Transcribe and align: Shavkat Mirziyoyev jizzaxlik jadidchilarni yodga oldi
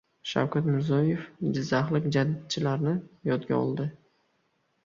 Shavkat 0.29 0.69
Mirziyoyev 0.69 1.27
jizzaxlik 1.57 2.09
jadidchilarni 2.17 2.97
yodga 3.33 3.61
oldi 3.63 3.87